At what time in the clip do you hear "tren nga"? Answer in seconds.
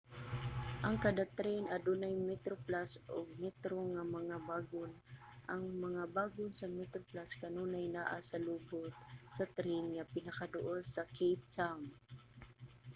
9.57-10.09